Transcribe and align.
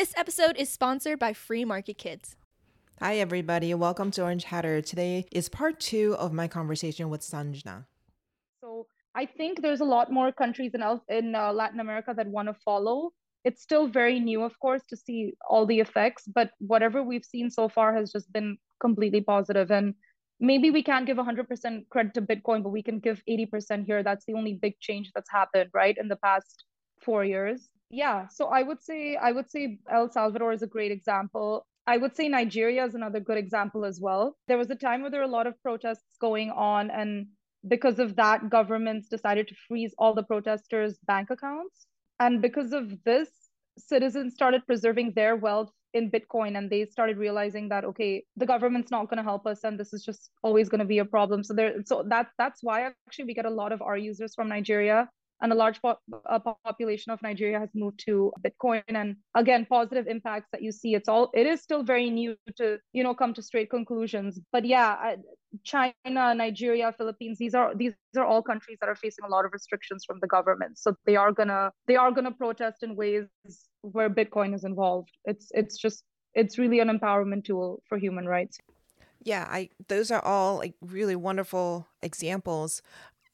This 0.00 0.14
episode 0.16 0.56
is 0.56 0.70
sponsored 0.70 1.18
by 1.18 1.34
Free 1.34 1.62
Market 1.62 1.98
Kids. 1.98 2.34
Hi, 3.00 3.18
everybody. 3.18 3.74
Welcome 3.74 4.10
to 4.12 4.22
Orange 4.22 4.44
Hatter. 4.44 4.80
Today 4.80 5.26
is 5.30 5.50
part 5.50 5.78
two 5.78 6.16
of 6.18 6.32
my 6.32 6.48
conversation 6.48 7.10
with 7.10 7.20
Sanjna. 7.20 7.84
So 8.62 8.86
I 9.14 9.26
think 9.26 9.60
there's 9.60 9.82
a 9.82 9.84
lot 9.84 10.10
more 10.10 10.32
countries 10.32 10.72
in, 10.72 10.82
in 11.14 11.34
uh, 11.34 11.52
Latin 11.52 11.80
America 11.80 12.14
that 12.16 12.26
want 12.28 12.48
to 12.48 12.54
follow. 12.64 13.12
It's 13.44 13.60
still 13.60 13.88
very 13.88 14.18
new, 14.18 14.42
of 14.42 14.58
course, 14.58 14.82
to 14.88 14.96
see 14.96 15.34
all 15.50 15.66
the 15.66 15.80
effects, 15.80 16.24
but 16.26 16.52
whatever 16.60 17.02
we've 17.02 17.26
seen 17.26 17.50
so 17.50 17.68
far 17.68 17.94
has 17.94 18.10
just 18.10 18.32
been 18.32 18.56
completely 18.80 19.20
positive. 19.20 19.70
And 19.70 19.94
maybe 20.40 20.70
we 20.70 20.82
can't 20.82 21.04
give 21.04 21.18
100% 21.18 21.90
credit 21.90 22.14
to 22.14 22.22
Bitcoin, 22.22 22.62
but 22.62 22.70
we 22.70 22.82
can 22.82 23.00
give 23.00 23.22
80% 23.28 23.84
here. 23.84 24.02
That's 24.02 24.24
the 24.24 24.32
only 24.32 24.54
big 24.54 24.80
change 24.80 25.10
that's 25.14 25.30
happened, 25.30 25.68
right, 25.74 25.98
in 26.00 26.08
the 26.08 26.16
past 26.16 26.64
four 27.02 27.22
years. 27.22 27.68
Yeah, 27.90 28.28
so 28.28 28.46
I 28.46 28.62
would 28.62 28.80
say 28.82 29.16
I 29.16 29.32
would 29.32 29.50
say 29.50 29.78
El 29.90 30.10
Salvador 30.10 30.52
is 30.52 30.62
a 30.62 30.66
great 30.66 30.92
example. 30.92 31.66
I 31.86 31.96
would 31.96 32.14
say 32.14 32.28
Nigeria 32.28 32.84
is 32.84 32.94
another 32.94 33.18
good 33.20 33.36
example 33.36 33.84
as 33.84 34.00
well. 34.00 34.36
There 34.46 34.58
was 34.58 34.70
a 34.70 34.76
time 34.76 35.02
where 35.02 35.10
there 35.10 35.20
were 35.20 35.26
a 35.26 35.36
lot 35.38 35.48
of 35.48 35.60
protests 35.62 36.16
going 36.20 36.50
on, 36.50 36.90
and 36.90 37.26
because 37.66 37.98
of 37.98 38.14
that, 38.16 38.48
governments 38.48 39.08
decided 39.08 39.48
to 39.48 39.56
freeze 39.66 39.92
all 39.98 40.14
the 40.14 40.22
protesters' 40.22 40.98
bank 41.06 41.30
accounts. 41.30 41.86
And 42.20 42.40
because 42.40 42.72
of 42.72 42.92
this, 43.04 43.28
citizens 43.78 44.34
started 44.34 44.66
preserving 44.66 45.12
their 45.14 45.34
wealth 45.36 45.72
in 45.92 46.10
Bitcoin 46.10 46.56
and 46.56 46.70
they 46.70 46.86
started 46.86 47.16
realizing 47.16 47.68
that 47.70 47.84
okay, 47.84 48.24
the 48.36 48.46
government's 48.46 48.92
not 48.92 49.08
going 49.10 49.16
to 49.16 49.24
help 49.24 49.46
us 49.46 49.64
and 49.64 49.80
this 49.80 49.92
is 49.92 50.04
just 50.04 50.30
always 50.44 50.68
going 50.68 50.78
to 50.78 50.84
be 50.84 50.98
a 50.98 51.04
problem. 51.04 51.42
So 51.42 51.54
there 51.54 51.74
so 51.84 52.04
that 52.08 52.28
that's 52.38 52.62
why 52.62 52.82
actually 53.08 53.24
we 53.24 53.34
get 53.34 53.46
a 53.46 53.50
lot 53.50 53.72
of 53.72 53.82
our 53.82 53.96
users 53.96 54.34
from 54.34 54.48
Nigeria 54.48 55.08
and 55.42 55.52
a 55.52 55.54
large 55.54 55.80
po- 55.80 55.98
a 56.26 56.40
population 56.40 57.12
of 57.12 57.22
Nigeria 57.22 57.58
has 57.58 57.70
moved 57.74 58.00
to 58.06 58.32
Bitcoin. 58.44 58.82
And 58.88 59.16
again, 59.34 59.66
positive 59.68 60.06
impacts 60.06 60.48
that 60.52 60.62
you 60.62 60.72
see. 60.72 60.94
It's 60.94 61.08
all 61.08 61.30
it 61.34 61.46
is 61.46 61.60
still 61.60 61.82
very 61.82 62.10
new 62.10 62.36
to 62.56 62.78
you 62.92 63.02
know 63.02 63.14
come 63.14 63.34
to 63.34 63.42
straight 63.42 63.70
conclusions. 63.70 64.40
But 64.52 64.64
yeah, 64.64 65.16
China, 65.64 66.34
Nigeria, 66.34 66.92
Philippines. 66.96 67.38
These 67.38 67.54
are 67.54 67.74
these 67.74 67.94
are 68.16 68.24
all 68.24 68.42
countries 68.42 68.78
that 68.80 68.88
are 68.88 68.96
facing 68.96 69.24
a 69.24 69.28
lot 69.28 69.44
of 69.44 69.52
restrictions 69.52 70.04
from 70.06 70.18
the 70.20 70.28
government. 70.28 70.78
So 70.78 70.94
they 71.06 71.16
are 71.16 71.32
gonna 71.32 71.72
they 71.86 71.96
are 71.96 72.10
gonna 72.12 72.32
protest 72.32 72.82
in 72.82 72.96
ways 72.96 73.24
where 73.82 74.10
Bitcoin 74.10 74.54
is 74.54 74.64
involved. 74.64 75.10
It's 75.24 75.48
it's 75.52 75.76
just 75.76 76.04
it's 76.34 76.58
really 76.58 76.80
an 76.80 76.88
empowerment 76.88 77.44
tool 77.44 77.82
for 77.88 77.98
human 77.98 78.26
rights. 78.26 78.58
Yeah, 79.22 79.46
I 79.50 79.70
those 79.88 80.10
are 80.10 80.24
all 80.24 80.56
like 80.58 80.74
really 80.80 81.16
wonderful 81.16 81.86
examples. 82.02 82.82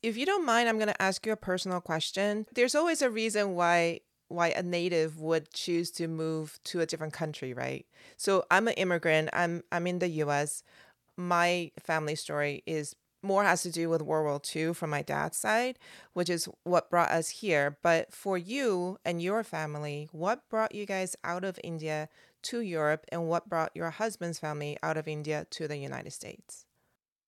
If 0.06 0.16
you 0.16 0.24
don't 0.24 0.46
mind, 0.46 0.68
I'm 0.68 0.78
going 0.78 0.86
to 0.86 1.02
ask 1.02 1.26
you 1.26 1.32
a 1.32 1.36
personal 1.36 1.80
question. 1.80 2.46
There's 2.54 2.76
always 2.76 3.02
a 3.02 3.10
reason 3.10 3.56
why 3.56 4.02
why 4.28 4.50
a 4.50 4.62
native 4.62 5.18
would 5.18 5.52
choose 5.52 5.90
to 5.92 6.06
move 6.06 6.60
to 6.64 6.80
a 6.80 6.86
different 6.86 7.12
country, 7.12 7.52
right? 7.52 7.84
So 8.16 8.44
I'm 8.48 8.68
an 8.68 8.74
immigrant. 8.74 9.30
I'm 9.32 9.64
I'm 9.72 9.84
in 9.88 9.98
the 9.98 10.08
US. 10.22 10.62
My 11.16 11.72
family 11.80 12.14
story 12.14 12.62
is 12.66 12.94
more 13.20 13.42
has 13.42 13.62
to 13.62 13.72
do 13.72 13.88
with 13.88 14.00
World 14.00 14.26
War 14.26 14.40
II 14.54 14.74
from 14.74 14.90
my 14.90 15.02
dad's 15.02 15.38
side, 15.38 15.76
which 16.12 16.30
is 16.30 16.48
what 16.62 16.88
brought 16.88 17.10
us 17.10 17.28
here. 17.28 17.76
But 17.82 18.12
for 18.12 18.38
you 18.38 18.98
and 19.04 19.20
your 19.20 19.42
family, 19.42 20.08
what 20.12 20.48
brought 20.48 20.72
you 20.72 20.86
guys 20.86 21.16
out 21.24 21.42
of 21.42 21.58
India 21.64 22.08
to 22.42 22.60
Europe 22.60 23.06
and 23.08 23.26
what 23.26 23.48
brought 23.48 23.72
your 23.74 23.90
husband's 23.90 24.38
family 24.38 24.78
out 24.84 24.96
of 24.96 25.08
India 25.08 25.48
to 25.50 25.66
the 25.66 25.78
United 25.78 26.12
States? 26.12 26.64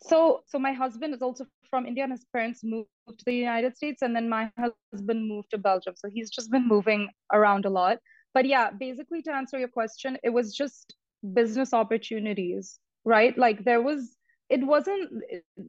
So, 0.00 0.44
so 0.46 0.60
my 0.60 0.72
husband 0.72 1.12
is 1.12 1.22
also 1.22 1.44
from 1.70 1.86
India, 1.86 2.05
and 2.05 2.12
his 2.12 2.24
parents 2.33 2.61
moved 2.62 2.88
to 3.08 3.24
the 3.24 3.34
United 3.34 3.77
States, 3.77 4.02
and 4.02 4.14
then 4.14 4.28
my 4.28 4.50
husband 4.58 5.28
moved 5.28 5.50
to 5.50 5.58
Belgium. 5.58 5.94
So 5.97 6.08
he's 6.08 6.30
just 6.30 6.50
been 6.50 6.66
moving 6.66 7.08
around 7.33 7.64
a 7.64 7.70
lot. 7.70 7.98
But 8.34 8.47
yeah, 8.47 8.70
basically 8.70 9.22
to 9.22 9.34
answer 9.34 9.58
your 9.58 9.69
question, 9.69 10.19
it 10.22 10.30
was 10.30 10.55
just 10.55 10.94
business 11.34 11.72
opportunities, 11.72 12.78
right? 13.05 13.36
Like 13.36 13.64
there 13.64 13.83
was, 13.83 14.16
it 14.48 14.64
wasn't. 14.64 15.11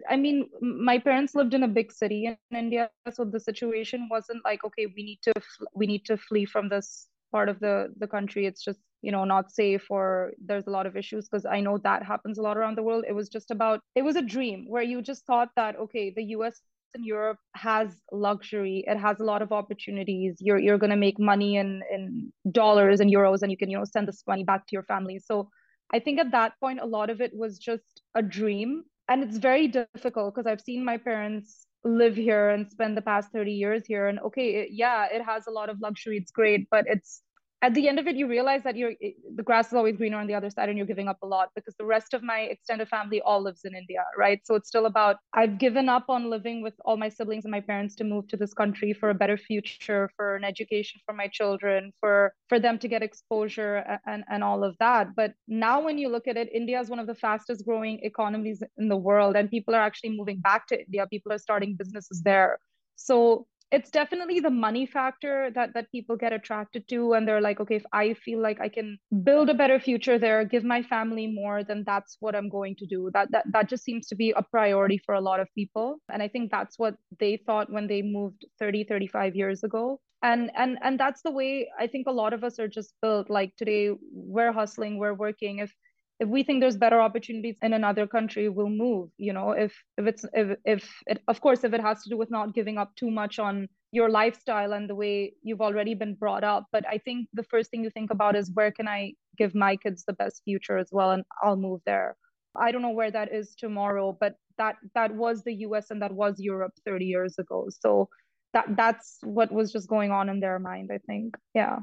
I 0.10 0.16
mean, 0.16 0.50
my 0.62 1.00
parents 1.00 1.36
lived 1.36 1.54
in 1.54 1.64
a 1.64 1.68
big 1.68 1.92
city 1.92 2.26
in 2.28 2.38
India, 2.58 2.90
so 3.12 3.26
the 3.26 3.40
situation 3.40 4.08
wasn't 4.10 4.44
like, 4.46 4.64
okay, 4.64 4.86
we 4.86 5.04
need 5.04 5.20
to 5.24 5.34
we 5.74 5.88
need 5.88 6.06
to 6.06 6.18
flee 6.18 6.46
from 6.46 6.70
this 6.70 7.08
part 7.32 7.50
of 7.50 7.60
the 7.60 7.94
the 7.98 8.08
country. 8.08 8.46
It's 8.46 8.64
just 8.64 8.80
you 9.02 9.12
know 9.12 9.24
not 9.24 9.52
safe 9.52 9.86
or 9.90 10.32
there's 10.46 10.68
a 10.68 10.70
lot 10.72 10.86
of 10.86 10.98
issues 10.98 11.28
because 11.28 11.46
i 11.46 11.60
know 11.62 11.78
that 11.78 12.04
happens 12.04 12.38
a 12.38 12.42
lot 12.42 12.58
around 12.58 12.78
the 12.78 12.84
world. 12.84 13.06
It 13.08 13.14
was 13.14 13.30
just 13.30 13.52
about 13.52 13.80
it 13.96 14.04
was 14.04 14.16
a 14.16 14.22
dream 14.22 14.66
where 14.68 14.84
you 14.84 15.02
just 15.02 15.26
thought 15.26 15.50
that 15.56 15.78
okay 15.78 16.12
the 16.16 16.24
us 16.24 16.62
and 16.96 17.06
europe 17.06 17.38
has 17.56 18.02
luxury. 18.12 18.84
It 18.88 18.98
has 18.98 19.20
a 19.20 19.24
lot 19.24 19.42
of 19.42 19.52
opportunities. 19.52 20.38
You're 20.40 20.58
you're 20.60 20.80
going 20.80 20.90
to 20.90 20.96
make 21.08 21.20
money 21.20 21.58
in 21.58 21.82
in 21.94 22.34
dollars 22.52 23.00
and 23.00 23.12
euros 23.14 23.42
and 23.42 23.52
you 23.52 23.58
can 23.58 23.70
you 23.70 23.78
know 23.78 23.86
send 23.86 24.08
this 24.08 24.24
money 24.28 24.44
back 24.44 24.68
to 24.68 24.74
your 24.74 24.84
family. 24.84 25.20
So 25.20 25.50
i 25.94 26.00
think 26.00 26.20
at 26.20 26.32
that 26.32 26.54
point 26.60 26.80
a 26.80 26.86
lot 26.86 27.10
of 27.10 27.22
it 27.22 27.32
was 27.36 27.58
just 27.60 28.02
a 28.16 28.22
dream. 28.22 28.84
And 29.08 29.24
it's 29.24 29.38
very 29.38 29.68
difficult 29.68 30.36
because 30.36 30.48
i've 30.48 30.62
seen 30.62 30.84
my 30.86 30.98
parents 30.98 31.66
live 31.84 32.16
here 32.16 32.50
and 32.50 32.70
spend 32.70 32.98
the 32.98 33.02
past 33.02 33.32
30 33.32 33.52
years 33.54 33.84
here. 33.88 34.08
And 34.08 34.20
okay 34.20 34.48
it, 34.62 34.70
yeah 34.72 35.08
it 35.12 35.24
has 35.24 35.48
a 35.48 35.52
lot 35.52 35.70
of 35.70 35.78
luxury. 35.82 36.18
It's 36.18 36.32
great 36.32 36.68
but 36.70 36.86
it's 36.88 37.22
at 37.62 37.74
the 37.74 37.88
end 37.90 38.00
of 38.00 38.08
it 38.08 38.16
you 38.16 38.28
realize 38.28 38.64
that 38.64 38.76
you're 38.76 38.94
the 39.36 39.44
grass 39.44 39.68
is 39.68 39.74
always 39.74 39.98
greener 39.98 40.18
on 40.18 40.28
the 40.28 40.34
other 40.34 40.50
side 40.50 40.70
and 40.70 40.78
you're 40.78 40.88
giving 40.88 41.08
up 41.08 41.18
a 41.22 41.26
lot 41.26 41.50
because 41.56 41.76
the 41.78 41.86
rest 41.86 42.14
of 42.14 42.24
my 42.24 42.40
extended 42.42 42.88
family 42.88 43.22
all 43.22 43.42
lives 43.42 43.66
in 43.66 43.76
india 43.76 44.04
right? 44.18 44.42
So 44.46 44.56
it's 44.56 44.68
still 44.68 44.86
about 44.86 45.18
i've 45.34 45.58
given 45.58 45.90
up 45.90 46.06
on 46.10 46.30
living 46.30 46.62
with 46.62 46.74
all 46.86 46.98
my 46.98 47.10
siblings 47.10 47.46
and 47.46 47.52
my 47.52 47.60
parents 47.62 47.96
to 47.96 48.04
move 48.04 48.28
to 48.30 48.38
this 48.38 48.54
country 48.54 48.94
for 48.94 49.10
a 49.10 49.14
better 49.14 49.38
future 49.38 50.10
for 50.16 50.36
an 50.36 50.44
education 50.44 51.02
for 51.06 51.14
my 51.14 51.28
children 51.28 51.92
for 52.00 52.34
for 52.48 52.60
them 52.60 52.80
to 52.80 52.88
get 52.88 53.04
exposure 53.04 54.00
and 54.06 54.24
and 54.30 54.44
all 54.44 54.64
of 54.64 54.76
that. 54.80 55.16
But 55.16 55.34
now 55.48 55.82
when 55.82 55.98
you 55.98 56.10
look 56.10 56.28
at 56.28 56.38
it 56.38 56.50
india 56.54 56.80
is 56.80 56.90
one 56.90 57.00
of 57.00 57.08
the 57.08 57.16
fastest 57.16 57.66
growing 57.66 58.00
economies 58.04 58.64
in 58.78 58.90
the 58.90 58.98
world 58.98 59.36
and 59.36 59.50
people 59.50 59.76
are 59.76 59.82
actually 59.82 60.16
moving 60.18 60.40
back 60.40 60.68
to 60.68 60.80
india. 60.86 61.08
People 61.08 61.32
are 61.34 61.38
starting 61.38 61.76
businesses 61.76 62.22
there. 62.24 62.60
So 62.96 63.48
it's 63.72 63.92
definitely 63.92 64.40
the 64.40 64.50
money 64.50 64.86
factor 64.86 65.52
that 65.54 65.74
that 65.74 65.92
people 65.92 66.16
get 66.16 66.34
attracted 66.34 66.88
to 66.88 67.14
and 67.14 67.28
they're 67.28 67.42
like 67.42 67.60
okay 67.60 67.76
if 67.76 67.86
i 67.94 68.14
feel 68.14 68.42
like 68.42 68.60
i 68.60 68.68
can 68.68 68.98
build 69.24 69.50
a 69.50 69.54
better 69.54 69.80
future 69.80 70.18
there 70.18 70.44
give 70.44 70.64
my 70.64 70.82
family 70.82 71.28
more 71.28 71.64
then 71.64 71.84
that's 71.86 72.18
what 72.20 72.36
i'm 72.36 72.50
going 72.50 72.76
to 72.76 72.86
do. 72.86 73.10
That 73.14 73.32
that, 73.32 73.46
that 73.52 73.70
just 73.70 73.84
seems 73.84 74.08
to 74.08 74.16
be 74.16 74.32
a 74.32 74.42
priority 74.42 75.00
for 75.06 75.16
a 75.16 75.22
lot 75.22 75.40
of 75.40 75.48
people 75.56 75.98
and 76.12 76.24
i 76.24 76.28
think 76.28 76.52
that's 76.52 76.80
what 76.80 76.96
they 77.20 77.38
thought 77.46 77.72
when 77.72 77.88
they 77.88 78.02
moved 78.02 78.46
30 78.60 78.84
35 78.86 79.36
years 79.36 79.64
ago. 79.64 80.00
And 80.22 80.52
and 80.56 80.78
and 80.82 81.00
that's 81.00 81.22
the 81.22 81.32
way 81.32 81.70
i 81.80 81.88
think 81.88 82.08
a 82.08 82.12
lot 82.12 82.34
of 82.34 82.44
us 82.44 82.60
are 82.60 82.68
just 82.68 82.94
built. 83.02 83.30
Like 83.30 83.56
today 83.56 83.92
we're 84.12 84.52
hustling 84.52 84.98
we're 84.98 85.14
working. 85.14 85.60
If 85.60 85.74
if 86.20 86.28
we 86.28 86.44
think 86.44 86.60
there's 86.60 86.78
better 86.78 87.00
opportunities 87.00 87.58
in 87.62 87.74
another 87.74 88.06
country 88.06 88.50
we'll 88.50 88.70
move 88.70 89.10
you 89.18 89.34
know 89.34 89.52
if 89.52 89.74
if 89.98 90.06
it's 90.06 90.26
if, 90.34 90.58
if 90.66 90.90
it 91.08 91.22
of 91.28 91.42
course 91.42 91.64
if 91.64 91.74
it 91.74 91.82
has 91.82 92.04
to 92.04 92.10
do 92.10 92.18
with 92.18 92.30
not 92.30 92.54
giving 92.54 92.78
up 92.78 92.94
too 92.96 93.10
much 93.10 93.40
on 93.40 93.68
your 93.92 94.10
lifestyle 94.10 94.74
and 94.74 94.90
the 94.90 94.96
way 94.96 95.34
you've 95.42 95.62
already 95.62 95.96
been 95.96 96.14
brought 96.14 96.44
up. 96.44 96.66
But 96.72 96.86
i 96.88 96.98
think 96.98 97.28
the 97.34 97.44
first 97.44 97.72
thing 97.72 97.84
you 97.84 97.90
think 97.90 98.12
about 98.12 98.36
is 98.36 98.52
where 98.54 98.72
can 98.72 98.88
i 98.88 99.14
give 99.38 99.56
my 99.56 99.76
kids 99.76 100.04
the 100.06 100.14
best 100.14 100.42
future 100.44 100.78
as 100.78 100.90
well 100.92 101.12
and 101.12 101.24
i'll 101.42 101.56
move 101.56 101.82
there. 101.86 102.16
I 102.56 102.72
don't 102.72 102.82
know 102.82 102.98
where 103.00 103.12
that 103.12 103.34
is 103.34 103.56
tomorrow 103.56 104.18
but 104.20 104.36
that 104.58 104.76
that 104.96 105.16
was 105.16 105.44
the 105.44 105.54
us 105.54 105.90
and 105.90 106.02
that 106.02 106.14
was 106.14 106.40
europe 106.40 106.74
30 106.86 107.06
years 107.06 107.40
ago. 107.40 107.68
So 107.70 108.10
that 108.54 108.66
that's 108.76 109.20
what 109.24 109.52
was 109.52 109.72
just 109.72 109.88
going 109.88 110.12
on 110.12 110.28
in 110.30 110.40
their 110.40 110.60
mind 110.60 110.90
i 110.94 110.98
think. 110.98 111.38
Yeah. 111.54 111.80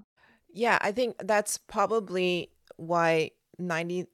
Yeah 0.52 0.78
i 0.80 0.92
think 0.92 1.16
that's 1.24 1.58
probably 1.58 2.50
why 2.76 3.30
90% 3.60 4.06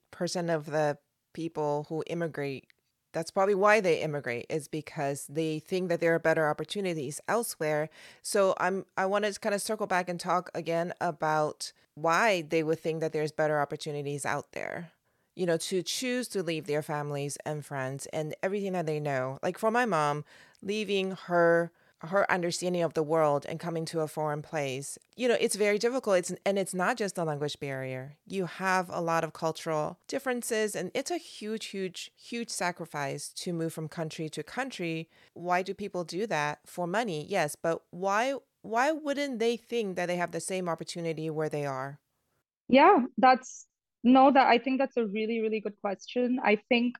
of 0.55 0.67
the 0.67 0.99
people 1.33 1.87
who 1.89 2.05
immigrate 2.07 2.67
that's 3.13 3.31
probably 3.31 3.55
why 3.55 3.79
they 3.81 4.01
immigrate 4.01 4.47
is 4.49 4.69
because 4.69 5.27
they 5.29 5.59
think 5.59 5.91
that 5.91 6.01
there 6.01 6.15
are 6.15 6.19
better 6.19 6.49
opportunities 6.49 7.21
elsewhere. 7.29 7.91
So 8.23 8.55
i'm 8.59 8.87
i 8.97 9.05
want 9.07 9.25
to 9.25 9.39
kind 9.39 9.55
of 9.55 9.63
circle 9.63 9.87
back 9.87 10.09
and 10.09 10.19
talk 10.19 10.51
again 10.55 10.95
about 11.01 11.73
why 11.95 12.43
they 12.43 12.63
would 12.63 12.81
think 12.81 13.01
that 13.01 13.13
there's 13.13 13.33
better 13.33 13.61
opportunities 13.61 14.25
out 14.25 14.53
there 14.53 14.93
you 15.35 15.47
know 15.47 15.57
to 15.57 15.83
choose 15.83 16.29
to 16.29 16.43
leave 16.43 16.67
their 16.67 16.83
families 16.83 17.37
and 17.45 17.65
friends 17.65 18.07
and 18.13 18.35
everything 18.43 18.73
that 18.73 18.87
they 18.87 19.01
know. 19.01 19.39
Like 19.43 19.59
for 19.59 19.71
my 19.71 19.87
mom 19.87 20.25
leaving 20.63 21.13
her 21.27 21.71
her 22.03 22.31
understanding 22.31 22.83
of 22.83 22.95
the 22.95 23.03
world 23.03 23.47
and 23.49 23.61
coming 23.61 23.85
to 23.87 24.01
a 24.01 24.09
foreign 24.09 24.43
place 24.43 24.99
you 25.17 25.29
know 25.29 25.37
it's 25.41 25.57
very 25.57 25.79
difficult. 25.79 26.17
It's 26.19 26.35
and 26.47 26.59
it's 26.59 26.75
not 26.75 26.97
just 26.97 27.19
a 27.19 27.25
language 27.25 27.61
barrier. 27.61 28.17
You 28.27 28.47
have 28.47 28.89
a 28.91 29.01
lot 29.01 29.25
of 29.25 29.33
cultural 29.33 29.99
differences 30.09 30.75
and 30.75 30.91
it's 30.95 31.11
a 31.11 31.19
huge 31.19 31.67
huge 31.67 32.11
huge 32.17 32.51
sacrifice 32.51 33.29
to 33.35 33.53
move 33.53 33.73
from 33.73 33.89
country 33.89 34.29
to 34.31 34.43
country. 34.43 35.09
Why 35.35 35.63
do 35.63 35.75
people 35.75 36.05
do 36.05 36.27
that? 36.27 36.61
For 36.67 36.87
money 36.87 37.27
yes 37.29 37.57
but 37.57 37.83
why 37.91 38.35
why 38.63 38.93
wouldn't 38.93 39.39
they 39.39 39.57
think 39.57 39.97
that 39.97 40.07
they 40.07 40.17
have 40.17 40.31
the 40.33 40.41
same 40.41 40.69
opportunity 40.69 41.29
where 41.31 41.49
they 41.49 41.67
are? 41.67 42.01
Yeah 42.69 43.05
that's 43.19 43.67
no 44.05 44.31
that 44.33 44.49
i 44.49 44.59
think 44.59 44.79
that's 44.81 44.97
a 44.97 45.07
really 45.07 45.41
really 45.41 45.61
good 45.61 45.79
question. 45.81 46.41
I 46.43 46.57
think 46.69 46.97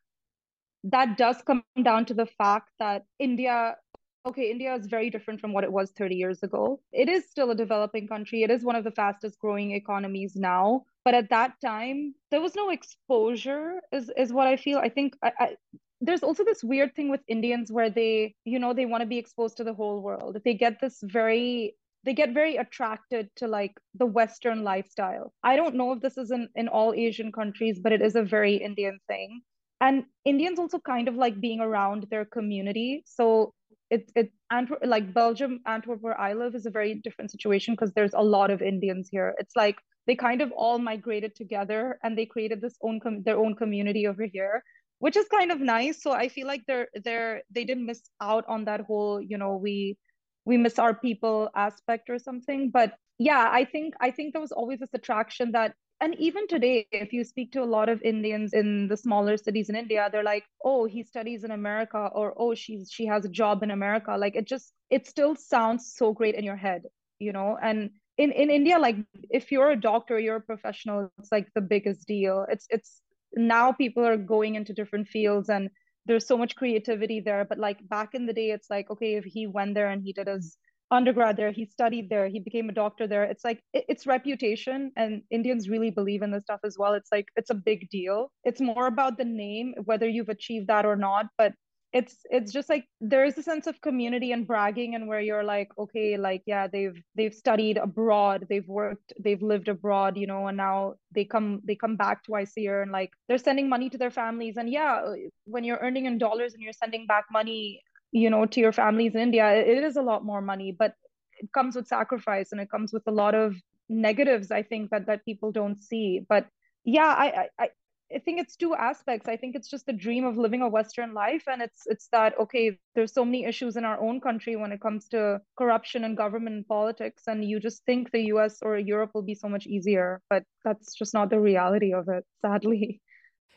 that 0.85 1.17
does 1.17 1.41
come 1.47 1.65
down 1.83 2.05
to 2.07 2.15
the 2.15 2.27
fact 2.27 2.71
that 2.79 3.05
india 3.19 3.77
okay, 4.25 4.51
India 4.51 4.75
is 4.75 4.87
very 4.87 5.11
different 5.11 5.41
from 5.41 5.53
what 5.53 5.65
it 5.65 5.73
was 5.73 5.91
30 5.93 6.15
years 6.15 6.43
ago. 6.43 6.81
It 6.93 7.09
is 7.09 7.29
still 7.29 7.51
a 7.51 7.55
developing 7.55 8.07
country. 8.07 8.43
It 8.43 8.51
is 8.51 8.65
one 8.65 8.77
of 8.77 8.85
the 8.85 8.91
fastest 8.91 9.39
growing 9.39 9.73
economies 9.73 10.37
now. 10.37 10.85
But 11.05 11.15
at 11.15 11.31
that 11.31 11.55
time, 11.61 12.15
there 12.31 12.41
was 12.41 12.55
no 12.55 12.71
exposure, 12.71 13.81
is, 13.91 14.11
is 14.17 14.33
what 14.33 14.47
I 14.47 14.57
feel. 14.57 14.79
I 14.79 14.89
think 14.89 15.15
I, 15.23 15.33
I 15.39 15.57
there's 16.01 16.23
also 16.23 16.45
this 16.45 16.65
weird 16.65 16.95
thing 16.97 17.11
with 17.11 17.21
Indians 17.29 17.71
where 17.71 17.89
they, 17.89 18.35
you 18.45 18.59
know, 18.59 18.73
they 18.73 18.87
want 18.87 19.03
to 19.03 19.07
be 19.07 19.19
exposed 19.19 19.57
to 19.59 19.65
the 19.65 19.75
whole 19.75 20.03
world. 20.03 20.39
They 20.45 20.55
get 20.55 20.81
this 20.81 20.99
very 21.03 21.77
they 22.05 22.15
get 22.15 22.35
very 22.35 22.57
attracted 22.57 23.31
to 23.37 23.47
like 23.47 23.75
the 23.95 24.07
western 24.07 24.65
lifestyle 24.65 25.33
i 25.45 25.55
don't 25.55 25.77
know 25.77 25.93
if 25.93 26.01
this 26.01 26.19
is 26.19 26.33
in, 26.33 26.49
in 26.57 26.67
all 26.67 26.93
asian 26.95 27.31
countries 27.31 27.79
but 27.81 27.93
it 27.93 28.03
is 28.03 28.17
a 28.17 28.23
very 28.23 28.57
indian 28.57 28.99
thing 29.07 29.41
and 29.81 30.05
indians 30.25 30.59
also 30.59 30.81
kind 30.81 31.07
of 31.07 31.15
like 31.15 31.41
being 31.41 31.61
around 31.61 32.07
their 32.11 32.25
community 32.25 33.05
so 33.07 33.55
it 33.93 34.11
it 34.17 34.33
Antwerp, 34.51 34.81
like 34.85 35.15
belgium 35.15 35.61
antwerp 35.67 36.01
where 36.01 36.19
i 36.21 36.33
live 36.33 36.55
is 36.55 36.67
a 36.67 36.71
very 36.79 36.95
different 37.07 37.31
situation 37.31 37.75
because 37.75 37.93
there's 37.95 38.15
a 38.15 38.29
lot 38.37 38.51
of 38.51 38.63
indians 38.63 39.09
here. 39.11 39.35
It's 39.39 39.57
like 39.57 39.77
they 40.07 40.17
kind 40.17 40.41
of 40.43 40.51
all 40.53 40.79
migrated 40.79 41.37
together 41.37 41.99
and 42.03 42.19
they 42.19 42.27
created 42.27 42.61
this 42.61 42.77
own 42.83 43.01
com- 43.01 43.23
their 43.23 43.39
own 43.39 43.55
community 43.63 44.07
over 44.07 44.27
here 44.37 44.63
which 45.05 45.17
is 45.17 45.27
kind 45.29 45.51
of 45.53 45.61
nice. 45.61 46.03
So 46.03 46.13
i 46.13 46.29
feel 46.29 46.47
like 46.47 46.63
they're 46.67 46.89
they're 47.05 47.43
they 47.55 47.65
didn't 47.65 47.87
miss 47.87 48.03
out 48.21 48.45
on 48.49 48.65
that 48.71 48.83
whole 48.89 49.21
you 49.21 49.39
know 49.43 49.57
we 49.57 49.99
we 50.45 50.57
miss 50.57 50.79
our 50.79 50.95
people 50.95 51.51
aspect 51.55 52.11
or 52.11 52.19
something. 52.19 52.71
But 52.71 52.95
yeah 53.19 53.49
i 53.53 53.65
think 53.73 53.95
i 54.01 54.11
think 54.11 54.33
there 54.33 54.41
was 54.41 54.53
always 54.53 54.81
this 54.81 54.95
attraction 54.95 55.53
that 55.53 55.75
and 56.03 56.17
even 56.19 56.49
today 56.49 56.87
if 56.91 57.13
you 57.13 57.23
speak 57.23 57.53
to 57.53 57.63
a 57.63 57.73
lot 57.73 57.89
of 57.89 58.03
indians 58.03 58.53
in 58.53 58.89
the 58.89 58.97
smaller 58.97 59.37
cities 59.37 59.69
in 59.69 59.77
india 59.77 60.09
they're 60.11 60.25
like 60.25 60.45
oh 60.65 60.85
he 60.85 61.03
studies 61.03 61.45
in 61.45 61.53
america 61.53 62.11
or 62.13 62.35
oh 62.37 62.55
she's 62.55 62.91
she 62.91 63.07
has 63.07 63.25
a 63.25 63.29
job 63.29 63.63
in 63.63 63.71
america. 63.71 64.17
Like 64.17 64.37
it 64.37 64.47
just 64.47 64.73
it 64.91 65.07
still 65.07 65.35
sounds 65.37 65.93
so 65.97 66.13
great 66.13 66.35
in 66.35 66.45
your 66.45 66.57
head 66.57 66.83
you 67.19 67.33
know? 67.33 67.57
And 67.63 67.91
in 68.19 68.33
in 68.33 68.51
india 68.51 68.79
like 68.79 68.97
if 69.31 69.53
you're 69.53 69.71
a 69.71 69.81
doctor 69.81 70.19
you're 70.19 70.43
a 70.45 70.49
professional 70.53 71.11
it's 71.19 71.33
like 71.33 71.49
the 71.55 71.61
biggest 71.75 72.07
deal. 72.07 72.47
It's 72.49 72.67
it's 72.69 73.01
now 73.35 73.73
people 73.73 74.05
are 74.05 74.17
going 74.17 74.57
into 74.57 74.75
different 74.81 75.09
fields 75.09 75.49
and 75.49 75.71
there's 76.07 76.27
so 76.27 76.37
much 76.37 76.57
creativity 76.57 77.21
there. 77.21 77.45
But 77.49 77.59
like 77.59 77.79
back 77.89 78.11
in 78.15 78.27
the 78.27 78.33
day 78.41 78.51
it's 78.51 78.69
like 78.69 78.91
okay 78.91 79.15
if 79.15 79.25
he 79.25 79.47
went 79.47 79.75
there 79.75 79.89
and 79.89 80.03
he 80.03 80.13
did 80.13 80.27
his 80.27 80.57
undergrad 80.93 81.37
there 81.37 81.51
he 81.51 81.65
studied 81.65 82.09
there 82.11 82.29
he 82.29 82.39
became 82.39 82.69
a 82.69 82.73
doctor 82.73 83.07
there. 83.07 83.25
It's 83.25 83.45
like 83.45 83.61
it, 83.73 83.85
it's 83.89 84.07
reputation 84.07 84.93
and 84.97 85.23
indians 85.31 85.69
really 85.69 85.91
believe 85.91 86.23
in 86.23 86.31
this 86.31 86.45
stuff 86.45 86.61
as 86.65 86.77
well. 86.79 86.95
It's 86.95 87.11
like 87.11 87.27
it's 87.37 87.51
a 87.51 87.55
big 87.55 87.89
deal. 87.91 88.31
It's 88.45 88.61
more 88.61 88.87
about 88.87 89.17
the 89.19 89.25
name 89.25 89.75
whether 89.85 90.09
you've 90.09 90.29
achieved 90.29 90.69
that 90.69 90.87
or 90.87 90.97
not 90.97 91.27
but 91.39 91.55
it's 91.93 92.17
it's 92.31 92.53
just 92.53 92.71
like 92.71 92.87
there 93.01 93.25
is 93.25 93.37
a 93.37 93.43
sense 93.43 93.67
of 93.67 93.81
community 93.83 94.33
and 94.33 94.47
bragging 94.47 94.95
and 94.95 95.07
where 95.07 95.21
you're 95.21 95.45
like 95.45 95.69
okay 95.79 96.17
like 96.17 96.43
yeah 96.47 96.67
they've 96.67 96.99
they've 97.15 97.35
studied 97.35 97.77
abroad 97.77 98.47
they've 98.49 98.69
worked 98.69 99.13
they've 99.23 99.43
lived 99.43 99.69
abroad 99.69 100.17
you 100.17 100.27
know 100.27 100.47
and 100.47 100.57
now 100.57 100.95
they 101.15 101.25
come 101.25 101.61
they 101.65 101.75
come 101.75 101.97
back 101.97 102.25
twice 102.25 102.53
a 102.57 102.61
year 102.63 102.83
and 102.83 102.93
like 102.93 103.11
they're 103.29 103.39
sending 103.39 103.69
money 103.69 103.91
to 103.91 103.99
their 103.99 104.11
families. 104.11 104.57
And 104.57 104.71
yeah 104.71 105.03
when 105.45 105.65
you're 105.65 105.79
earning 105.83 106.07
in 106.07 106.17
dollars 106.17 106.55
and 106.55 106.63
you're 106.63 106.73
sending 106.73 107.07
back 107.07 107.25
money 107.31 107.83
you 108.13 108.31
know 108.31 108.47
to 108.47 108.61
your 108.61 108.73
families 108.73 109.15
in 109.15 109.21
india 109.21 109.53
it 109.55 109.83
is 109.83 109.97
a 109.97 110.03
lot 110.03 110.25
more 110.25 110.41
money 110.41 110.75
but 110.79 110.95
it 111.39 111.51
comes 111.53 111.75
with 111.75 111.87
sacrifice 111.87 112.53
and 112.53 112.61
it 112.61 112.71
comes 112.71 112.93
with 112.93 113.03
a 113.07 113.11
lot 113.11 113.35
of 113.35 113.55
negatives 113.89 114.51
i 114.51 114.63
think 114.63 114.91
that 114.91 115.07
that 115.07 115.25
people 115.25 115.51
don't 115.51 115.79
see 115.81 116.25
but 116.29 116.47
yeah 116.85 117.15
i 117.19 117.47
i 117.59 117.69
I 118.15 118.19
think 118.19 118.41
it's 118.41 118.57
two 118.57 118.75
aspects. 118.75 119.29
I 119.29 119.37
think 119.37 119.57
it's 119.57 119.69
just 119.69 119.87
the 119.87 119.93
dream 119.93 120.25
of 120.25 120.37
living 120.37 120.61
a 120.63 120.69
Western 120.69 121.15
life, 121.15 121.45
and 121.47 121.63
it's 121.63 121.83
it's 121.87 122.09
that 122.13 122.39
okay. 122.39 122.79
There's 122.95 123.13
so 123.13 123.25
many 123.25 123.45
issues 123.45 123.77
in 123.77 123.85
our 123.85 124.01
own 124.01 124.21
country 124.21 124.57
when 124.57 124.73
it 124.73 124.81
comes 124.81 125.09
to 125.09 125.41
corruption 125.57 126.05
and 126.05 126.17
government 126.17 126.57
and 126.57 126.69
politics, 126.69 127.25
and 127.27 127.45
you 127.45 127.61
just 127.61 127.85
think 127.85 128.11
the 128.11 128.25
U.S. 128.35 128.59
or 128.63 128.77
Europe 128.77 129.13
will 129.15 129.23
be 129.23 129.35
so 129.35 129.49
much 129.49 129.67
easier, 129.67 130.21
but 130.29 130.45
that's 130.65 130.95
just 130.95 131.15
not 131.15 131.31
the 131.31 131.41
reality 131.41 131.93
of 131.95 132.09
it, 132.09 132.25
sadly. 132.43 133.01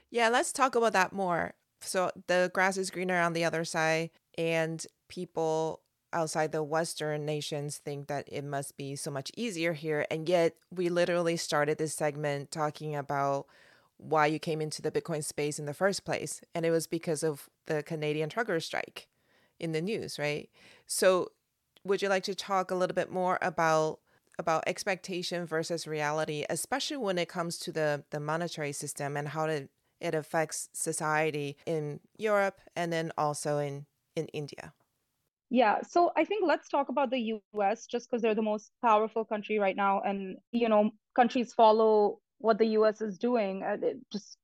Yeah, 0.09 0.29
let's 0.29 0.53
talk 0.53 0.75
about 0.75 0.93
that 0.93 1.11
more. 1.11 1.55
So 1.81 2.11
the 2.27 2.49
grass 2.53 2.77
is 2.77 2.89
greener 2.89 3.19
on 3.19 3.33
the 3.33 3.43
other 3.43 3.65
side, 3.65 4.11
and 4.37 4.85
people 5.07 5.81
outside 6.13 6.51
the 6.51 6.63
Western 6.63 7.25
nations 7.25 7.77
think 7.77 8.07
that 8.07 8.27
it 8.31 8.43
must 8.43 8.77
be 8.77 8.95
so 8.95 9.11
much 9.11 9.31
easier 9.35 9.73
here, 9.73 10.05
and 10.09 10.29
yet 10.29 10.55
we 10.71 10.89
literally 10.89 11.37
started 11.37 11.77
this 11.77 11.93
segment 11.93 12.51
talking 12.51 12.95
about 12.95 13.47
why 13.97 14.25
you 14.25 14.39
came 14.39 14.61
into 14.61 14.81
the 14.81 14.91
Bitcoin 14.91 15.23
space 15.23 15.59
in 15.59 15.65
the 15.65 15.73
first 15.73 16.05
place. 16.05 16.41
And 16.53 16.65
it 16.65 16.71
was 16.71 16.87
because 16.87 17.23
of 17.23 17.49
the 17.65 17.81
Canadian 17.81 18.29
trucker 18.29 18.59
strike 18.59 19.07
in 19.59 19.71
the 19.71 19.81
news, 19.81 20.19
right? 20.19 20.49
So 20.85 21.31
would 21.83 22.01
you 22.01 22.09
like 22.09 22.23
to 22.23 22.35
talk 22.35 22.71
a 22.71 22.75
little 22.75 22.95
bit 22.95 23.11
more 23.11 23.37
about 23.41 23.99
about 24.37 24.65
expectation 24.67 25.45
versus 25.45 25.87
reality, 25.87 26.43
especially 26.49 26.97
when 26.97 27.17
it 27.17 27.29
comes 27.29 27.57
to 27.57 27.71
the, 27.71 28.03
the 28.09 28.19
monetary 28.19 28.73
system 28.73 29.15
and 29.15 29.29
how 29.29 29.45
it, 29.45 29.69
it 30.01 30.13
affects 30.13 30.67
society 30.73 31.55
in 31.65 32.01
Europe 32.17 32.59
and 32.75 32.91
then 32.91 33.13
also 33.17 33.59
in, 33.59 33.85
in 34.15 34.27
India? 34.27 34.73
Yeah, 35.49 35.81
so 35.87 36.11
I 36.17 36.25
think 36.25 36.43
let's 36.45 36.69
talk 36.69 36.89
about 36.89 37.11
the 37.11 37.39
US 37.53 37.85
just 37.85 38.09
because 38.09 38.21
they're 38.21 38.35
the 38.35 38.41
most 38.41 38.71
powerful 38.81 39.23
country 39.23 39.59
right 39.59 39.75
now. 39.75 40.01
And, 40.01 40.37
you 40.51 40.67
know, 40.69 40.91
countries 41.15 41.53
follow 41.53 42.19
what 42.39 42.57
the 42.57 42.67
US 42.79 43.01
is 43.01 43.17
doing. 43.17 43.63
Just 44.11 44.37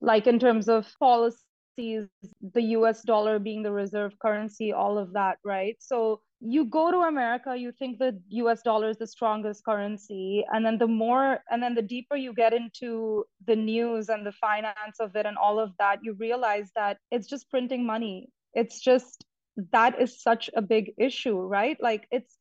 like 0.00 0.26
in 0.26 0.38
terms 0.38 0.68
of 0.68 0.88
policies, 0.98 1.44
the 1.76 2.62
US 2.78 3.02
dollar 3.02 3.38
being 3.38 3.62
the 3.62 3.72
reserve 3.72 4.18
currency, 4.18 4.72
all 4.72 4.98
of 4.98 5.12
that, 5.12 5.38
right? 5.44 5.76
So 5.78 6.22
you 6.40 6.64
go 6.64 6.90
to 6.90 7.00
America, 7.00 7.54
you 7.54 7.70
think 7.78 7.98
the 7.98 8.18
US 8.30 8.62
dollar 8.62 8.88
is 8.88 8.96
the 8.96 9.06
strongest 9.06 9.62
currency. 9.62 10.42
And 10.52 10.64
then 10.64 10.78
the 10.78 10.86
more, 10.86 11.40
and 11.50 11.62
then 11.62 11.74
the 11.74 11.82
deeper 11.82 12.16
you 12.16 12.32
get 12.32 12.54
into 12.54 13.24
the 13.46 13.56
news 13.56 14.08
and 14.08 14.26
the 14.26 14.32
finance 14.32 15.00
of 15.00 15.14
it 15.16 15.26
and 15.26 15.36
all 15.36 15.60
of 15.60 15.72
that, 15.78 15.98
you 16.02 16.14
realize 16.14 16.70
that 16.76 16.96
it's 17.10 17.28
just 17.28 17.50
printing 17.50 17.84
money. 17.84 18.30
It's 18.54 18.80
just, 18.80 19.24
that 19.72 20.00
is 20.00 20.22
such 20.22 20.50
a 20.54 20.62
big 20.62 20.92
issue, 20.98 21.38
right? 21.38 21.76
Like 21.80 22.06
it's, 22.10 22.36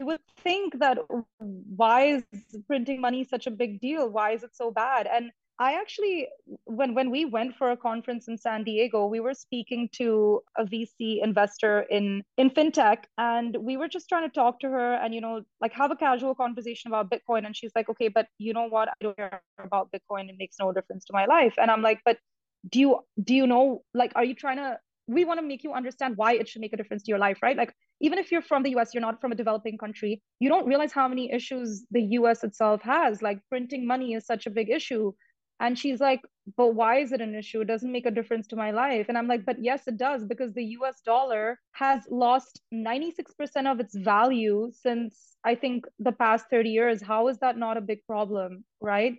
you 0.00 0.06
would 0.06 0.20
think 0.42 0.78
that 0.80 0.98
why 1.38 2.02
is 2.06 2.24
printing 2.66 3.00
money 3.00 3.24
such 3.24 3.46
a 3.46 3.50
big 3.50 3.80
deal? 3.80 4.08
Why 4.08 4.32
is 4.32 4.42
it 4.42 4.56
so 4.56 4.70
bad? 4.70 5.06
And 5.06 5.30
I 5.58 5.74
actually, 5.74 6.28
when 6.64 6.94
when 6.94 7.10
we 7.10 7.24
went 7.24 7.54
for 7.54 7.70
a 7.70 7.76
conference 7.76 8.26
in 8.26 8.36
San 8.36 8.64
Diego, 8.64 9.06
we 9.06 9.20
were 9.20 9.34
speaking 9.34 9.88
to 9.92 10.40
a 10.58 10.64
VC 10.64 11.22
investor 11.22 11.82
in 11.82 12.24
in 12.36 12.50
fintech, 12.50 13.04
and 13.18 13.56
we 13.60 13.76
were 13.76 13.86
just 13.86 14.08
trying 14.08 14.28
to 14.28 14.34
talk 14.34 14.58
to 14.60 14.68
her 14.68 14.94
and 14.94 15.14
you 15.14 15.20
know 15.20 15.42
like 15.60 15.72
have 15.72 15.92
a 15.92 15.96
casual 15.96 16.34
conversation 16.34 16.90
about 16.90 17.08
Bitcoin. 17.08 17.46
And 17.46 17.54
she's 17.54 17.70
like, 17.76 17.88
okay, 17.88 18.08
but 18.08 18.26
you 18.38 18.52
know 18.52 18.66
what? 18.68 18.88
I 18.88 18.94
don't 19.00 19.16
care 19.16 19.42
about 19.62 19.92
Bitcoin. 19.92 20.28
It 20.28 20.36
makes 20.38 20.56
no 20.58 20.72
difference 20.72 21.04
to 21.04 21.12
my 21.12 21.26
life. 21.26 21.54
And 21.56 21.70
I'm 21.70 21.82
like, 21.82 22.00
but 22.04 22.18
do 22.68 22.80
you 22.80 23.00
do 23.22 23.34
you 23.34 23.46
know 23.46 23.84
like 23.92 24.10
are 24.16 24.24
you 24.24 24.34
trying 24.34 24.56
to 24.56 24.78
we 25.06 25.24
want 25.24 25.40
to 25.40 25.46
make 25.46 25.62
you 25.64 25.72
understand 25.72 26.16
why 26.16 26.34
it 26.34 26.48
should 26.48 26.60
make 26.60 26.72
a 26.72 26.76
difference 26.76 27.02
to 27.04 27.10
your 27.10 27.18
life, 27.18 27.38
right? 27.42 27.56
Like, 27.56 27.74
even 28.00 28.18
if 28.18 28.32
you're 28.32 28.42
from 28.42 28.62
the 28.62 28.70
US, 28.76 28.94
you're 28.94 29.00
not 29.00 29.20
from 29.20 29.32
a 29.32 29.34
developing 29.34 29.78
country, 29.78 30.22
you 30.40 30.48
don't 30.48 30.66
realize 30.66 30.92
how 30.92 31.08
many 31.08 31.32
issues 31.32 31.84
the 31.90 32.02
US 32.18 32.44
itself 32.44 32.82
has. 32.82 33.22
Like, 33.22 33.38
printing 33.48 33.86
money 33.86 34.14
is 34.14 34.26
such 34.26 34.46
a 34.46 34.50
big 34.50 34.70
issue. 34.70 35.12
And 35.60 35.78
she's 35.78 36.00
like, 36.00 36.20
but 36.56 36.74
why 36.74 36.98
is 36.98 37.12
it 37.12 37.20
an 37.20 37.34
issue? 37.34 37.60
It 37.60 37.68
doesn't 37.68 37.92
make 37.92 38.06
a 38.06 38.10
difference 38.10 38.46
to 38.48 38.56
my 38.56 38.72
life. 38.72 39.06
And 39.08 39.16
I'm 39.16 39.28
like, 39.28 39.44
but 39.44 39.56
yes, 39.62 39.86
it 39.86 39.96
does, 39.96 40.24
because 40.24 40.52
the 40.52 40.64
US 40.78 41.00
dollar 41.04 41.60
has 41.72 42.02
lost 42.10 42.60
96% 42.72 43.70
of 43.70 43.80
its 43.80 43.94
value 43.96 44.70
since 44.72 45.36
I 45.44 45.54
think 45.54 45.84
the 45.98 46.12
past 46.12 46.46
30 46.50 46.70
years. 46.70 47.02
How 47.02 47.28
is 47.28 47.38
that 47.38 47.56
not 47.56 47.76
a 47.76 47.80
big 47.80 48.04
problem, 48.06 48.64
right? 48.80 49.14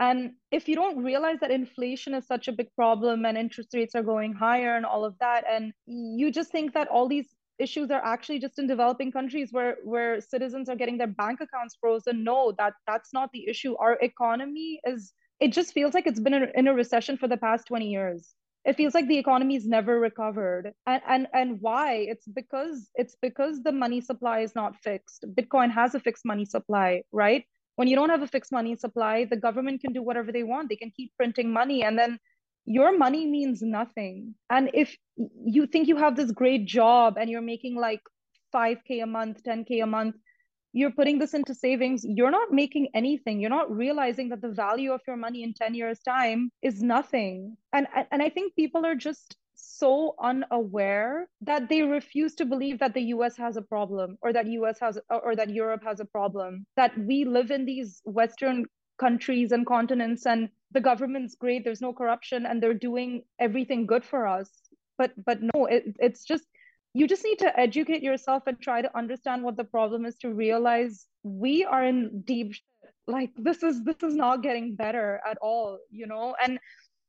And 0.00 0.32
if 0.52 0.68
you 0.68 0.76
don't 0.76 1.02
realize 1.02 1.40
that 1.40 1.50
inflation 1.50 2.14
is 2.14 2.26
such 2.26 2.46
a 2.48 2.52
big 2.52 2.68
problem 2.76 3.26
and 3.26 3.36
interest 3.36 3.70
rates 3.74 3.94
are 3.94 4.02
going 4.02 4.32
higher 4.32 4.76
and 4.76 4.86
all 4.86 5.04
of 5.04 5.18
that, 5.18 5.44
and 5.50 5.72
you 5.86 6.30
just 6.30 6.52
think 6.52 6.74
that 6.74 6.88
all 6.88 7.08
these 7.08 7.34
issues 7.58 7.90
are 7.90 8.04
actually 8.04 8.38
just 8.38 8.58
in 8.58 8.66
developing 8.68 9.10
countries 9.10 9.48
where 9.52 9.76
where 9.84 10.20
citizens 10.20 10.68
are 10.68 10.76
getting 10.76 10.98
their 10.98 11.08
bank 11.08 11.40
accounts 11.40 11.76
frozen 11.80 12.22
no 12.22 12.52
that 12.58 12.74
that's 12.86 13.12
not 13.12 13.30
the 13.32 13.48
issue. 13.48 13.76
Our 13.76 13.98
economy 14.00 14.80
is 14.84 15.12
it 15.40 15.52
just 15.52 15.72
feels 15.72 15.94
like 15.94 16.06
it's 16.06 16.20
been 16.20 16.34
in 16.34 16.68
a 16.68 16.74
recession 16.74 17.16
for 17.16 17.28
the 17.28 17.36
past 17.36 17.66
20 17.66 17.88
years. 17.88 18.34
It 18.64 18.76
feels 18.76 18.94
like 18.94 19.08
the 19.08 19.18
economy's 19.18 19.66
never 19.66 19.98
recovered. 19.98 20.72
And 20.86 21.02
and 21.08 21.26
and 21.32 21.58
why? 21.60 21.94
It's 22.08 22.26
because 22.28 22.90
it's 22.94 23.16
because 23.20 23.62
the 23.62 23.72
money 23.72 24.00
supply 24.00 24.40
is 24.40 24.54
not 24.54 24.76
fixed. 24.76 25.24
Bitcoin 25.34 25.70
has 25.72 25.94
a 25.94 26.00
fixed 26.00 26.24
money 26.24 26.44
supply 26.44 27.02
right 27.12 27.44
when 27.78 27.86
you 27.86 27.94
don't 27.94 28.10
have 28.10 28.22
a 28.22 28.26
fixed 28.26 28.50
money 28.50 28.74
supply, 28.74 29.24
the 29.24 29.36
government 29.36 29.80
can 29.80 29.92
do 29.92 30.02
whatever 30.02 30.32
they 30.32 30.42
want. 30.42 30.68
They 30.68 30.74
can 30.74 30.90
keep 30.90 31.12
printing 31.16 31.52
money 31.52 31.84
and 31.84 31.96
then 31.96 32.18
your 32.64 32.98
money 32.98 33.24
means 33.24 33.62
nothing. 33.62 34.34
And 34.50 34.68
if 34.74 34.96
you 35.46 35.64
think 35.68 35.86
you 35.86 35.96
have 35.96 36.16
this 36.16 36.32
great 36.32 36.66
job 36.66 37.18
and 37.18 37.30
you're 37.30 37.40
making 37.40 37.76
like 37.76 38.00
5K 38.52 39.04
a 39.04 39.06
month, 39.06 39.44
10K 39.44 39.80
a 39.84 39.86
month, 39.86 40.16
you're 40.72 40.90
putting 40.90 41.20
this 41.20 41.34
into 41.34 41.54
savings, 41.54 42.04
you're 42.04 42.32
not 42.32 42.50
making 42.50 42.88
anything. 42.94 43.40
You're 43.40 43.48
not 43.48 43.70
realizing 43.70 44.28
that 44.30 44.42
the 44.42 44.50
value 44.50 44.90
of 44.90 45.00
your 45.06 45.16
money 45.16 45.44
in 45.44 45.54
10 45.54 45.74
years' 45.74 46.00
time 46.00 46.50
is 46.62 46.82
nothing. 46.82 47.56
And, 47.72 47.86
and 48.10 48.20
I 48.20 48.28
think 48.28 48.56
people 48.56 48.84
are 48.84 48.96
just 48.96 49.36
so 49.60 50.14
unaware 50.22 51.28
that 51.40 51.68
they 51.68 51.82
refuse 51.82 52.34
to 52.36 52.44
believe 52.44 52.78
that 52.78 52.94
the 52.94 53.10
US 53.14 53.36
has 53.36 53.56
a 53.56 53.62
problem 53.62 54.16
or 54.22 54.32
that 54.32 54.46
US 54.46 54.78
has 54.80 54.98
or 55.10 55.34
that 55.34 55.50
Europe 55.50 55.82
has 55.84 55.98
a 55.98 56.04
problem 56.04 56.64
that 56.76 56.96
we 56.96 57.24
live 57.24 57.50
in 57.50 57.64
these 57.64 58.00
western 58.04 58.66
countries 58.98 59.50
and 59.52 59.66
continents 59.66 60.26
and 60.26 60.48
the 60.72 60.80
government's 60.80 61.34
great 61.34 61.64
there's 61.64 61.80
no 61.80 61.92
corruption 61.92 62.46
and 62.46 62.62
they're 62.62 62.74
doing 62.74 63.22
everything 63.40 63.84
good 63.84 64.04
for 64.04 64.26
us. 64.26 64.48
But 64.96 65.12
but 65.24 65.38
no 65.42 65.66
it, 65.66 65.96
it's 65.98 66.24
just 66.24 66.44
you 66.94 67.08
just 67.08 67.24
need 67.24 67.38
to 67.40 67.58
educate 67.58 68.02
yourself 68.02 68.44
and 68.46 68.60
try 68.60 68.80
to 68.82 68.96
understand 68.96 69.42
what 69.42 69.56
the 69.56 69.64
problem 69.64 70.06
is 70.06 70.16
to 70.18 70.32
realize 70.32 71.06
we 71.24 71.64
are 71.64 71.84
in 71.84 72.22
deep 72.24 72.54
like 73.08 73.30
this 73.36 73.62
is 73.64 73.82
this 73.82 74.02
is 74.04 74.14
not 74.14 74.42
getting 74.42 74.76
better 74.76 75.20
at 75.28 75.38
all 75.38 75.78
you 75.90 76.06
know? 76.06 76.36
And 76.40 76.60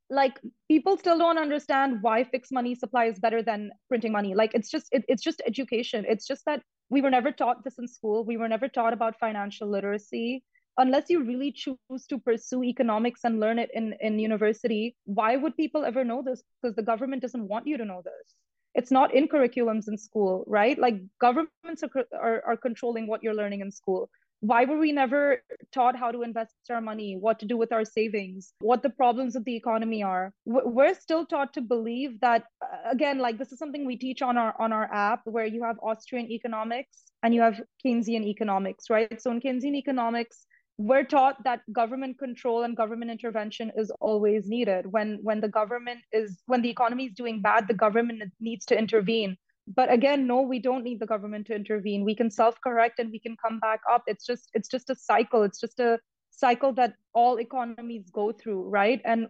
like 0.09 0.39
people 0.67 0.97
still 0.97 1.17
don't 1.17 1.37
understand 1.37 2.01
why 2.01 2.23
fixed 2.23 2.51
money 2.51 2.73
supply 2.73 3.05
is 3.05 3.19
better 3.19 3.43
than 3.43 3.71
printing 3.87 4.11
money. 4.11 4.33
Like 4.33 4.53
it's 4.53 4.69
just 4.69 4.87
it, 4.91 5.05
it's 5.07 5.23
just 5.23 5.41
education. 5.45 6.05
It's 6.07 6.25
just 6.25 6.45
that 6.45 6.61
we 6.89 7.01
were 7.01 7.11
never 7.11 7.31
taught 7.31 7.63
this 7.63 7.77
in 7.77 7.87
school. 7.87 8.25
We 8.25 8.37
were 8.37 8.47
never 8.47 8.67
taught 8.67 8.93
about 8.93 9.19
financial 9.19 9.69
literacy. 9.69 10.43
Unless 10.77 11.09
you 11.09 11.23
really 11.23 11.51
choose 11.51 12.05
to 12.09 12.17
pursue 12.17 12.63
economics 12.63 13.21
and 13.23 13.39
learn 13.39 13.59
it 13.59 13.69
in 13.73 13.93
in 14.01 14.17
university 14.17 14.95
why 15.05 15.35
would 15.35 15.55
people 15.57 15.85
ever 15.85 16.03
know 16.03 16.23
this? 16.23 16.41
Because 16.61 16.75
the 16.75 16.83
government 16.91 17.21
doesn't 17.21 17.47
want 17.47 17.67
you 17.67 17.77
to 17.77 17.85
know 17.85 18.01
this. 18.03 18.35
It's 18.75 18.91
not 18.91 19.13
in 19.13 19.27
curriculums 19.27 19.87
in 19.87 19.97
school 19.97 20.43
right? 20.47 20.77
Like 20.79 20.95
governments 21.19 21.83
are, 21.83 22.05
are, 22.13 22.43
are 22.47 22.57
controlling 22.57 23.07
what 23.07 23.23
you're 23.23 23.35
learning 23.35 23.61
in 23.61 23.71
school 23.71 24.09
why 24.41 24.65
were 24.65 24.77
we 24.77 24.91
never 24.91 25.41
taught 25.73 25.95
how 25.95 26.11
to 26.11 26.21
invest 26.21 26.53
our 26.69 26.81
money 26.81 27.17
what 27.19 27.39
to 27.39 27.45
do 27.45 27.57
with 27.57 27.71
our 27.71 27.83
savings 27.83 28.53
what 28.59 28.81
the 28.81 28.89
problems 28.89 29.35
of 29.35 29.43
the 29.45 29.55
economy 29.55 30.01
are? 30.03 30.33
We're 30.45 30.93
still 30.93 31.25
taught 31.25 31.53
to 31.53 31.61
believe 31.61 32.19
that 32.21 32.43
uh, 32.61 32.89
again 32.91 33.19
like 33.19 33.37
this 33.37 33.51
is 33.51 33.59
something 33.59 33.85
we 33.85 33.97
teach 33.97 34.21
on 34.21 34.37
our 34.37 34.55
on 34.59 34.71
our 34.71 34.91
app 34.93 35.21
where 35.25 35.45
you 35.45 35.63
have 35.63 35.77
austrian 35.83 36.31
economics 36.31 37.11
and 37.23 37.33
you 37.33 37.41
have 37.41 37.61
keynesian 37.85 38.23
economics 38.23 38.89
right? 38.89 39.21
So 39.21 39.31
in 39.31 39.41
keynesian 39.41 39.75
economics 39.75 40.45
we're 40.79 41.03
taught 41.03 41.43
that 41.43 41.59
government 41.73 42.17
control 42.17 42.63
and 42.63 42.75
government 42.77 43.11
intervention 43.11 43.69
is 43.75 43.91
always 43.99 44.47
needed. 44.47 44.85
When 44.89 45.19
when 45.21 45.41
the 45.41 45.49
government 45.49 45.99
is 46.13 46.39
when 46.45 46.61
the 46.61 46.69
economy 46.69 47.07
is 47.07 47.13
doing 47.13 47.41
bad 47.41 47.67
the 47.67 47.73
government 47.73 48.23
needs 48.39 48.65
to 48.67 48.77
intervene 48.77 49.35
but 49.75 49.91
again 49.91 50.27
no 50.27 50.41
we 50.41 50.59
don't 50.59 50.83
need 50.83 50.99
the 50.99 51.05
government 51.05 51.47
to 51.47 51.55
intervene. 51.55 52.03
We 52.03 52.15
can 52.15 52.31
self 52.31 52.59
correct 52.61 52.99
and 52.99 53.11
we 53.11 53.19
can 53.19 53.35
come 53.43 53.59
back 53.59 53.81
up. 53.91 54.03
It's 54.07 54.25
just 54.25 54.49
it's 54.53 54.69
just 54.69 54.89
a 54.89 54.95
cycle. 54.95 55.43
It's 55.43 55.59
just 55.59 55.79
a 55.79 55.99
cycle 56.31 56.73
that 56.73 56.93
all 57.13 57.39
economies 57.39 58.09
go 58.11 58.31
through 58.31 58.69
right? 58.69 59.01
And 59.05 59.27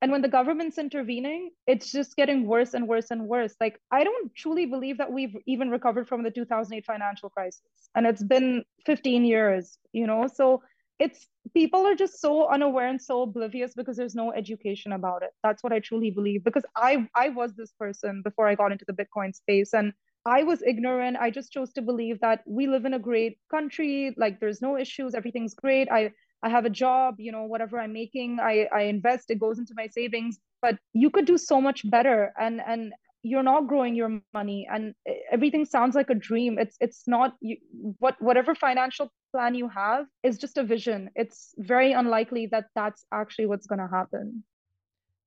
and 0.00 0.12
when 0.12 0.22
the 0.22 0.28
government's 0.28 0.78
intervening 0.78 1.50
it's 1.66 1.90
just 1.90 2.14
getting 2.16 2.46
worse 2.46 2.74
and 2.74 2.86
worse 2.88 3.10
and 3.10 3.26
worse. 3.26 3.54
Like 3.60 3.80
i 3.90 4.04
don't 4.04 4.34
truly 4.34 4.66
believe 4.66 4.98
that 4.98 5.12
we've 5.12 5.36
even 5.46 5.70
recovered 5.70 6.08
from 6.08 6.22
the 6.22 6.30
2008 6.30 6.84
financial 6.84 7.30
crisis. 7.30 7.90
And 7.94 8.06
it's 8.06 8.22
been 8.22 8.64
15 8.86 9.24
years 9.24 9.78
you 9.92 10.06
know? 10.06 10.26
So 10.32 10.62
it's 10.98 11.26
people 11.54 11.86
are 11.86 11.94
just 11.94 12.20
so 12.20 12.48
unaware 12.48 12.88
and 12.88 13.00
so 13.00 13.22
oblivious 13.22 13.74
because 13.74 13.96
there's 13.96 14.14
no 14.14 14.32
education 14.32 14.92
about 14.92 15.22
it. 15.22 15.30
That's 15.42 15.62
what 15.62 15.72
i 15.72 15.80
truly 15.80 16.10
believe 16.10 16.44
because 16.44 16.64
i 16.76 17.08
i 17.14 17.28
was 17.28 17.54
this 17.54 17.72
person 17.78 18.22
before 18.22 18.48
i 18.48 18.54
got 18.54 18.72
into 18.72 18.84
the 18.86 18.92
bitcoin 18.92 19.34
space 19.34 19.72
and 19.72 19.92
i 20.26 20.42
was 20.42 20.62
ignorant. 20.62 21.16
I 21.16 21.30
just 21.30 21.52
chose 21.52 21.72
to 21.74 21.82
believe 21.82 22.20
that 22.20 22.42
we 22.46 22.66
live 22.66 22.84
in 22.84 22.94
a 22.94 22.98
great 22.98 23.38
country 23.50 24.14
like 24.16 24.40
there's 24.40 24.62
no 24.62 24.76
issues 24.78 25.14
everything's 25.14 25.54
great. 25.54 25.88
I 25.90 26.12
i 26.42 26.48
have 26.48 26.64
a 26.64 26.70
job 26.70 27.16
you 27.18 27.32
know 27.32 27.44
whatever 27.44 27.80
i'm 27.80 27.92
making 27.92 28.38
i 28.40 28.68
i 28.72 28.82
invest 28.82 29.28
it 29.28 29.40
goes 29.40 29.58
into 29.58 29.74
my 29.76 29.88
savings 29.88 30.38
but 30.62 30.78
you 30.92 31.10
could 31.10 31.26
do 31.26 31.38
so 31.38 31.60
much 31.60 31.88
better. 31.90 32.32
And 32.38 32.60
and 32.66 32.92
you're 33.22 33.42
not 33.42 33.66
growing 33.66 33.94
your 33.94 34.20
money 34.32 34.66
and 34.70 34.94
everything 35.32 35.64
sounds 35.64 35.94
like 35.94 36.10
a 36.10 36.14
dream 36.14 36.58
it's 36.58 36.76
it's 36.80 37.02
not 37.06 37.34
you, 37.40 37.56
what 37.98 38.20
whatever 38.20 38.54
financial 38.54 39.10
plan 39.32 39.54
you 39.54 39.68
have 39.68 40.06
is 40.22 40.38
just 40.38 40.56
a 40.56 40.62
vision 40.62 41.10
it's 41.14 41.54
very 41.58 41.92
unlikely 41.92 42.46
that 42.50 42.66
that's 42.74 43.04
actually 43.12 43.46
what's 43.46 43.66
going 43.66 43.80
to 43.80 43.88
happen 43.88 44.42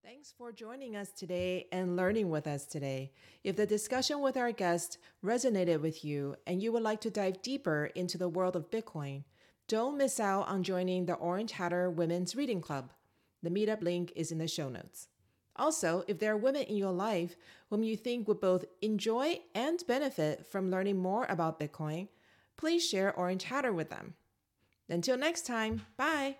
Thanks 0.03 0.33
for 0.37 0.51
joining 0.51 0.95
us 0.95 1.11
today 1.11 1.67
and 1.71 1.95
learning 1.95 2.29
with 2.29 2.45
us 2.45 2.65
today. 2.65 3.11
If 3.43 3.55
the 3.55 3.65
discussion 3.65 4.19
with 4.19 4.35
our 4.35 4.51
guest 4.51 4.97
resonated 5.23 5.79
with 5.79 6.03
you 6.03 6.35
and 6.45 6.61
you 6.61 6.71
would 6.71 6.83
like 6.83 7.01
to 7.01 7.09
dive 7.09 7.41
deeper 7.41 7.91
into 7.95 8.17
the 8.17 8.27
world 8.27 8.55
of 8.55 8.69
Bitcoin, 8.69 9.23
don't 9.67 9.97
miss 9.97 10.19
out 10.19 10.47
on 10.47 10.63
joining 10.63 11.05
the 11.05 11.13
Orange 11.13 11.53
Hatter 11.53 11.89
Women's 11.89 12.35
Reading 12.35 12.61
Club. 12.61 12.91
The 13.41 13.49
meetup 13.49 13.81
link 13.81 14.11
is 14.15 14.31
in 14.31 14.37
the 14.37 14.47
show 14.47 14.69
notes. 14.69 15.07
Also, 15.55 16.03
if 16.07 16.19
there 16.19 16.33
are 16.33 16.37
women 16.37 16.63
in 16.63 16.77
your 16.77 16.91
life 16.91 17.35
whom 17.69 17.83
you 17.83 17.97
think 17.97 18.27
would 18.27 18.39
both 18.39 18.65
enjoy 18.81 19.39
and 19.53 19.83
benefit 19.87 20.45
from 20.45 20.71
learning 20.71 20.97
more 20.97 21.25
about 21.29 21.59
Bitcoin, 21.59 22.07
please 22.57 22.87
share 22.87 23.15
Orange 23.15 23.43
Hatter 23.43 23.73
with 23.73 23.89
them. 23.89 24.15
Until 24.89 25.17
next 25.17 25.45
time, 25.45 25.85
bye! 25.97 26.37